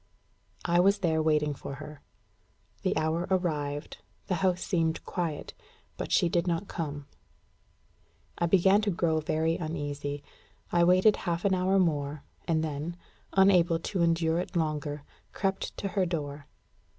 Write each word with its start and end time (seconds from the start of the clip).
I 0.65 0.79
was 0.79 0.97
there 1.05 1.21
waiting 1.21 1.53
for 1.53 1.75
her. 1.75 2.01
The 2.81 2.97
hour 2.97 3.27
arrived; 3.29 3.99
the 4.25 4.33
house 4.41 4.63
seemed 4.63 5.05
quiet; 5.05 5.53
but 5.95 6.11
she 6.11 6.27
did 6.27 6.47
not 6.47 6.67
come. 6.67 7.05
I 8.39 8.47
began 8.47 8.81
to 8.81 8.89
grow 8.89 9.19
very 9.19 9.57
uneasy. 9.57 10.23
I 10.71 10.83
waited 10.85 11.17
half 11.17 11.45
an 11.45 11.53
hour 11.53 11.77
more, 11.77 12.23
and 12.47 12.63
then, 12.63 12.97
unable 13.33 13.77
to 13.77 14.01
endure 14.01 14.39
it 14.39 14.55
longer, 14.55 15.03
crept 15.33 15.77
to 15.77 15.89
her 15.89 16.07
door. 16.07 16.47